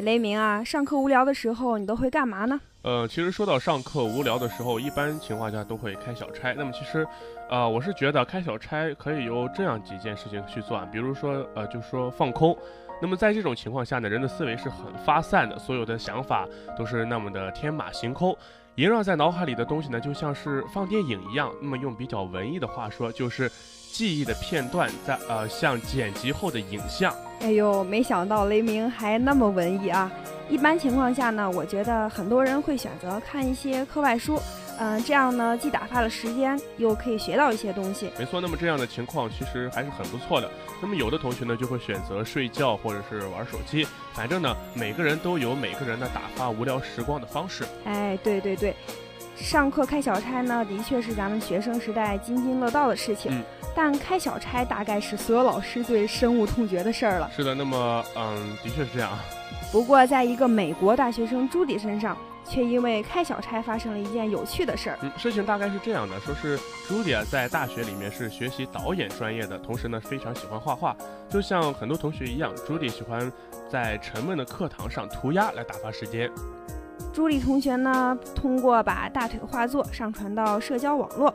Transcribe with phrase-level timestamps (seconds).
[0.00, 2.60] 雷鸣啊，上课无聊的时候你都会干嘛呢？
[2.82, 6.54] 呃，其实说到上课无聊的时候，一般情况下都会开小差。
[6.54, 7.06] 那么其实，
[7.50, 12.56] 呃，我是觉得开小差可以由这样几件事情去做啊，比如说，呃，就说放空。
[13.02, 16.46] 那么在这种情况下呢，人的思维是很发散的，所有的想法
[16.76, 18.36] 都是那么的天马行空，
[18.80, 21.52] 萦绕在脑海里的东西呢，就像是放电影一样。
[21.60, 23.46] 那么用比较文艺的话说，就是
[23.92, 27.14] 记忆的片段在呃像剪辑后的影像。
[27.40, 30.10] 哎呦，没想到雷鸣还那么文艺啊！
[30.48, 34.40] 一般情况下呢，我觉得很多人会选择看一些课外书。
[34.82, 38.10] 嗯，这样呢，既打发了时间，又可以学到一些东西。
[38.18, 40.50] 没错，那么这样的情况其实还是很不错的。
[40.80, 43.86] 那么有的同学呢，就会选择睡觉或者是玩手机。
[44.14, 47.64] 反正呢，每个人都有每个人的打发无聊时光的方式。
[47.84, 48.74] 哎，对对对，
[49.42, 53.32] 上课开小差呢，的确是咱们学生时代津津乐道的事情。
[53.32, 53.42] 嗯。
[53.74, 57.30] 但开小差大概是所有老师最深恶痛绝的事儿了。
[57.34, 59.10] 是的，那么嗯，的确是这样。
[59.72, 62.16] 不过，在一个美国大学生朱迪身上。
[62.42, 64.98] 却因为开小差发生了一件有趣的事儿。
[65.02, 70.96] 嗯，事情大概是这样的，说是朱迪啊，在大学里面是学习导演专业的，同时呢非常喜欢画画，
[71.28, 73.30] 就像很多同学一样，朱迪喜欢
[73.70, 76.28] 在沉闷的课堂上涂鸦来打发时间。
[77.20, 81.30] 朱莉同学呢，通过把大腿画作上传到社交网络，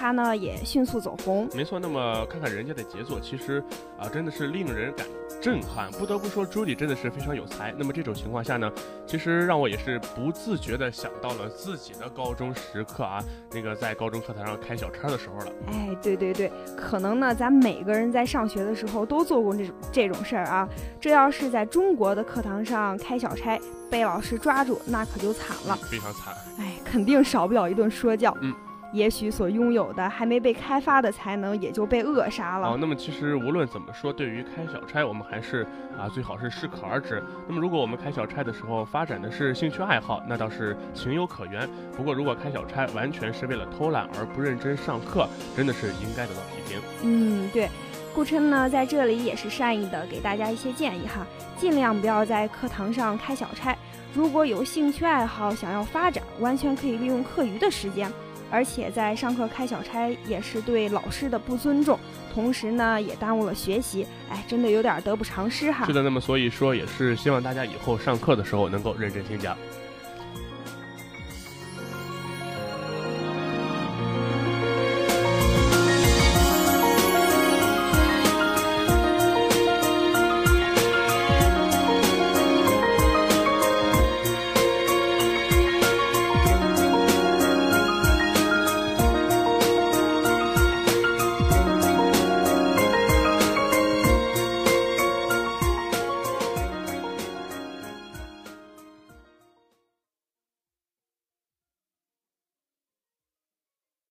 [0.00, 1.46] 他呢也迅速走红。
[1.54, 3.62] 没错，那么看看人家的杰作，其实
[3.98, 5.06] 啊真的是令人感。
[5.42, 7.72] 震撼，不得不说，朱莉真的是非常有才。
[7.78, 8.70] 那么这种情况下呢，
[9.06, 15.52] 其实让我也是不自觉的想到了自己的高中时刻啊，那个在高中课堂上开小差的时候了。
[15.68, 20.68] 哎，对对对，可能呢，咱每个人在上学的时候都做过这种这种事儿啊。
[21.00, 23.58] 这要是在中国的课堂上开小差，
[23.90, 26.34] 被老师抓住，那可就惨了，非常惨。
[26.58, 28.34] 哎，肯定少不了一顿说教。
[28.40, 28.54] 嗯。
[28.92, 32.68] 也许所拥有的还没被开发的才能也就被扼杀了。
[32.68, 37.22] 哦，那么其实无论怎么说，对于开小差，我们还是啊最好是适可而止。
[37.46, 41.68] 那么如果我们开小差的时候发展的是兴趣爱好，那倒是情有可原。
[41.96, 46.80] 不过如果开小差完全是为了偷懒而不认真上课，真的是应该得到批评。
[47.04, 47.68] 嗯，对，
[48.14, 51.26] 顾琛呢在这里也是善意的给大家一些建议哈，
[51.56, 53.76] 尽量不要在课堂上开小差。
[54.12, 58.10] 如果有兴趣爱好想要发展，完全可以利用课余的时间。
[58.50, 61.98] 而且在上课开小差也是对老师的不尊重，
[62.34, 65.86] 同时呢也耽误了学习，哎，真的有点得不偿失哈。
[65.86, 69.56] 是的，那么所以说也是希望大家以后上课的时候能够认真听讲。